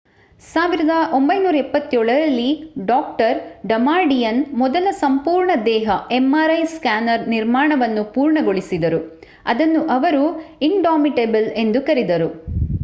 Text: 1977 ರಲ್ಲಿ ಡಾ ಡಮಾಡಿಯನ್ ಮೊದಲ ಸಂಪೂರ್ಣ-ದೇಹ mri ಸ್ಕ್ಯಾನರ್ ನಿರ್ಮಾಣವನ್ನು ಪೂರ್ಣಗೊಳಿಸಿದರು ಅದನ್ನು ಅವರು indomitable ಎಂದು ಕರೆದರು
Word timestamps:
1977 0.43 1.97
ರಲ್ಲಿ 2.07 2.47
ಡಾ 2.85 2.97
ಡಮಾಡಿಯನ್ 3.65 4.39
ಮೊದಲ 4.53 4.87
ಸಂಪೂರ್ಣ-ದೇಹ 4.99 5.87
mri 6.25 6.57
ಸ್ಕ್ಯಾನರ್ 6.73 7.27
ನಿರ್ಮಾಣವನ್ನು 7.27 8.05
ಪೂರ್ಣಗೊಳಿಸಿದರು 8.13 9.01
ಅದನ್ನು 9.45 9.83
ಅವರು 9.97 10.23
indomitable 10.61 11.45
ಎಂದು 11.63 11.81
ಕರೆದರು 11.83 12.31